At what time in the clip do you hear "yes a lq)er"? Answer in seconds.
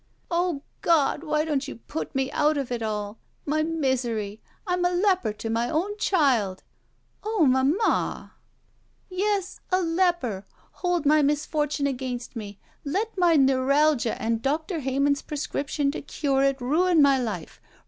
9.11-10.43